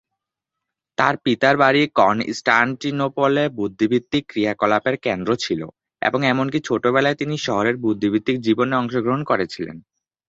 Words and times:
তার 0.97 1.15
পিতার 1.23 1.55
বাড়ি 1.57 1.81
কনস্টান্টিনোপলে 1.95 3.43
বুদ্ধিবৃত্তিক 3.57 4.23
ক্রিয়াকলাপের 4.27 4.95
কেন্দ্র 5.05 5.31
ছিল 5.37 5.61
এবং 6.01 6.19
এমনকি 6.25 6.59
ছোটবেলায় 6.67 7.19
তিনি 7.21 7.35
শহরের 7.45 7.75
বুদ্ধিবৃত্তিক 7.83 8.37
জীবনে 8.41 8.73
অংশগ্রহণ 8.77 9.21
করেছিল। 9.23 9.67